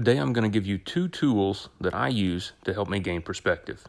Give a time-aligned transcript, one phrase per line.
[0.00, 3.20] Today I'm going to give you two tools that I use to help me gain
[3.20, 3.84] perspective.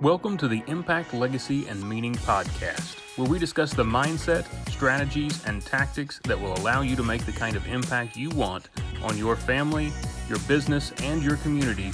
[0.00, 5.62] Welcome to the Impact, Legacy, and Meaning podcast, where we discuss the mindset, strategies, and
[5.62, 8.70] tactics that will allow you to make the kind of impact you want
[9.04, 9.92] on your family,
[10.28, 11.92] your business, and your community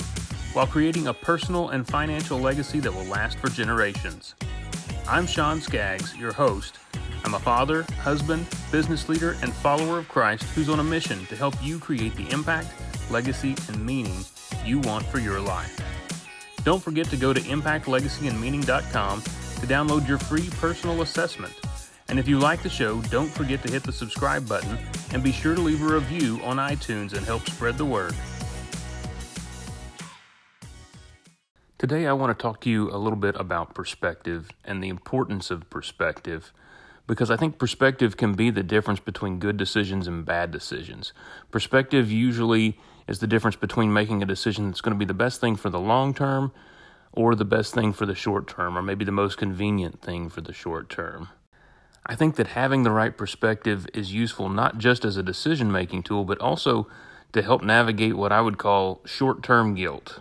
[0.55, 4.35] while creating a personal and financial legacy that will last for generations.
[5.07, 6.79] I'm Sean Skaggs, your host.
[7.23, 11.37] I'm a father, husband, business leader, and follower of Christ who's on a mission to
[11.37, 12.69] help you create the impact,
[13.11, 14.25] legacy, and meaning
[14.65, 15.81] you want for your life.
[16.65, 21.55] Don't forget to go to impactlegacyandmeaning.com to download your free personal assessment.
[22.09, 24.79] And if you like the show, don't forget to hit the subscribe button
[25.13, 28.15] and be sure to leave a review on iTunes and help spread the word.
[31.77, 35.51] Today, I want to talk to you a little bit about perspective and the importance
[35.51, 36.53] of perspective
[37.07, 41.13] because I think perspective can be the difference between good decisions and bad decisions.
[41.51, 45.41] Perspective usually is the difference between making a decision that's going to be the best
[45.41, 46.53] thing for the long term
[47.13, 50.43] or the best thing for the short term, or maybe the most convenient thing for
[50.43, 51.29] the short term.
[52.07, 56.05] I think that having the right perspective is useful not just as a decision making
[56.05, 56.87] tool, but also
[57.33, 60.21] to help navigate what I would call short term guilt.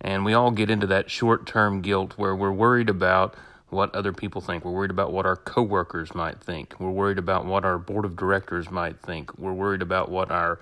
[0.00, 3.34] And we all get into that short term guilt where we're worried about
[3.68, 4.64] what other people think.
[4.64, 6.78] We're worried about what our coworkers might think.
[6.80, 9.36] We're worried about what our board of directors might think.
[9.38, 10.58] We're worried about what our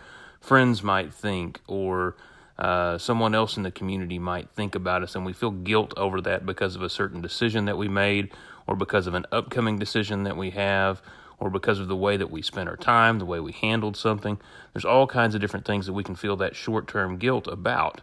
[0.47, 2.15] friends might think or
[2.57, 6.21] uh, someone else in the community might think about us, and we feel guilt over
[6.21, 8.33] that because of a certain decision that we made,
[8.67, 11.03] or because of an upcoming decision that we have,
[11.39, 14.39] or because of the way that we spent our time, the way we handled something.
[14.73, 18.01] There's all kinds of different things that we can feel that short term guilt about.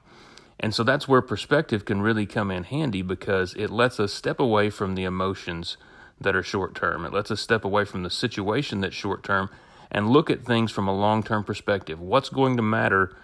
[0.59, 4.39] And so that's where perspective can really come in handy because it lets us step
[4.39, 5.77] away from the emotions
[6.21, 7.05] that are short term.
[7.05, 9.49] It lets us step away from the situation that's short term
[9.93, 12.01] and look at things from a long term perspective.
[12.01, 13.15] What's going to matter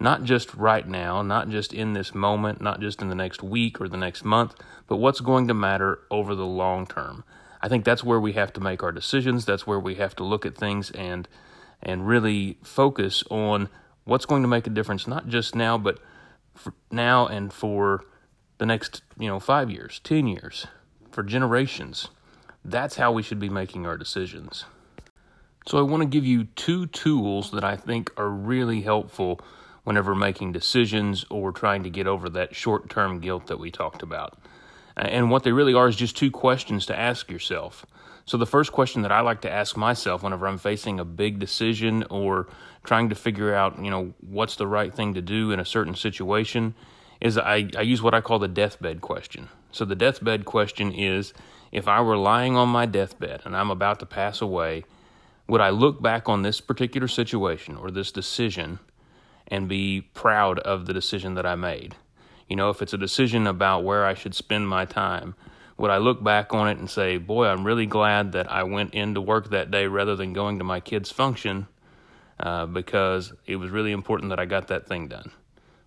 [0.00, 3.80] not just right now, not just in this moment, not just in the next week
[3.80, 4.54] or the next month,
[4.88, 7.24] but what's going to matter over the long term.
[7.60, 9.44] I think that's where we have to make our decisions.
[9.44, 11.28] That's where we have to look at things and
[11.82, 13.68] and really focus on
[14.04, 15.98] what's going to make a difference not just now but
[16.90, 18.04] now and for
[18.58, 20.66] the next, you know, 5 years, 10 years,
[21.10, 22.08] for generations.
[22.64, 24.64] That's how we should be making our decisions.
[25.66, 29.40] So I want to give you two tools that I think are really helpful
[29.84, 34.02] whenever making decisions or trying to get over that short term guilt that we talked
[34.02, 34.38] about.
[34.96, 37.86] And what they really are is just two questions to ask yourself.
[38.26, 41.38] So, the first question that I like to ask myself whenever I'm facing a big
[41.38, 42.46] decision or
[42.84, 45.94] trying to figure out, you know, what's the right thing to do in a certain
[45.94, 46.74] situation
[47.20, 49.48] is I, I use what I call the deathbed question.
[49.72, 51.34] So, the deathbed question is
[51.72, 54.84] if I were lying on my deathbed and I'm about to pass away,
[55.46, 58.78] would I look back on this particular situation or this decision
[59.48, 61.96] and be proud of the decision that I made?
[62.48, 65.34] You know, if it's a decision about where I should spend my time,
[65.76, 68.94] would I look back on it and say, boy, I'm really glad that I went
[68.94, 71.66] into work that day rather than going to my kid's function
[72.40, 75.30] uh, because it was really important that I got that thing done?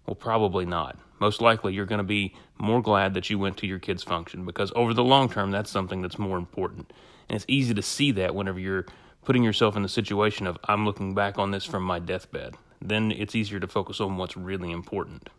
[0.05, 0.97] Well, probably not.
[1.19, 4.45] Most likely, you're going to be more glad that you went to your kid's function
[4.45, 6.91] because over the long term, that's something that's more important.
[7.27, 8.85] And it's easy to see that whenever you're
[9.27, 12.55] putting yourself in the situation of, I'm looking back on this from my deathbed.
[12.81, 15.29] Then it's easier to focus on what's really important.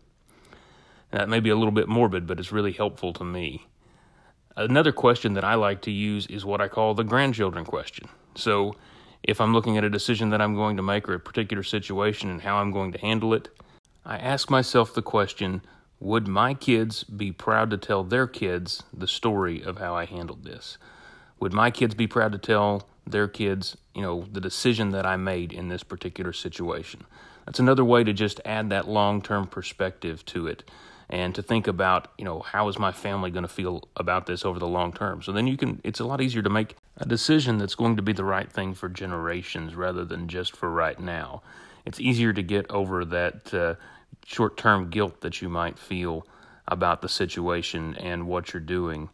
[1.10, 3.66] That may be a little bit morbid, but it's really helpful to me.
[4.58, 8.10] Another question that I like to use is what I call the grandchildren question.
[8.34, 8.74] So,
[9.22, 12.28] if I'm looking at a decision that I'm going to make or a particular situation
[12.28, 13.48] and how I'm going to handle it,
[14.04, 15.62] I ask myself the question
[15.98, 20.44] Would my kids be proud to tell their kids the story of how I handled
[20.44, 20.76] this?
[21.40, 25.16] Would my kids be proud to tell their kids, you know, the decision that I
[25.16, 27.04] made in this particular situation?
[27.46, 30.68] That's another way to just add that long term perspective to it
[31.10, 34.44] and to think about, you know, how is my family going to feel about this
[34.44, 35.22] over the long term.
[35.22, 38.02] So then you can, it's a lot easier to make a decision that's going to
[38.02, 41.42] be the right thing for generations rather than just for right now.
[41.86, 43.74] It's easier to get over that uh,
[44.26, 46.26] short term guilt that you might feel
[46.66, 49.08] about the situation and what you're doing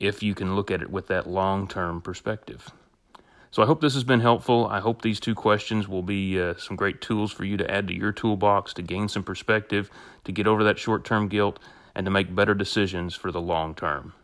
[0.00, 2.70] if you can look at it with that long term perspective.
[3.52, 4.66] So I hope this has been helpful.
[4.66, 7.88] I hope these two questions will be uh, some great tools for you to add
[7.88, 9.90] to your toolbox to gain some perspective,
[10.24, 11.58] to get over that short term guilt,
[11.94, 14.14] and to make better decisions for the long term.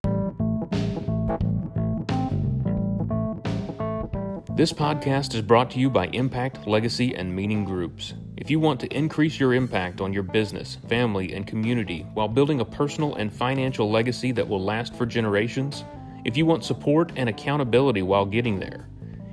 [4.56, 8.14] This podcast is brought to you by Impact, Legacy, and Meaning Groups.
[8.37, 12.61] If you want to increase your impact on your business, family, and community while building
[12.61, 15.85] a personal and financial legacy that will last for generations,
[16.27, 18.91] if you want support and accountability while getting there,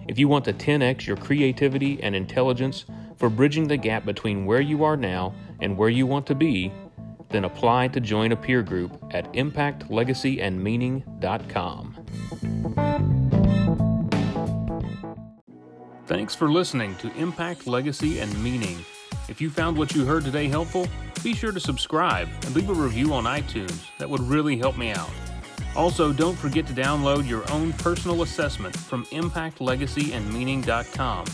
[0.08, 2.86] if you want to 10x your creativity and intelligence
[3.18, 6.72] for bridging the gap between where you are now and where you want to be,
[7.30, 11.98] then apply to join a peer group at impactlegacyandmeaning.com.
[16.06, 18.84] Thanks for listening to Impact, Legacy, and Meaning.
[19.30, 20.88] If you found what you heard today helpful,
[21.24, 23.88] be sure to subscribe and leave a review on iTunes.
[23.98, 25.10] That would really help me out.
[25.76, 31.26] Also, don't forget to download your own personal assessment from impactlegacyandmeaning.com,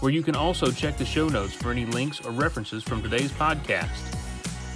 [0.00, 3.30] where you can also check the show notes for any links or references from today's
[3.32, 4.14] podcast.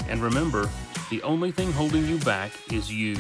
[0.08, 0.70] And remember,
[1.10, 3.16] the only thing holding you back is you.